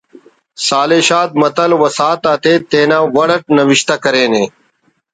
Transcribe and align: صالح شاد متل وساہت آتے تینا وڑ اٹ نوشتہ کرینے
صالح 0.67 0.99
شاد 1.09 1.29
متل 1.41 1.71
وساہت 1.81 2.21
آتے 2.33 2.53
تینا 2.69 2.97
وڑ 3.15 3.29
اٹ 3.35 3.43
نوشتہ 3.57 3.95
کرینے 4.03 4.43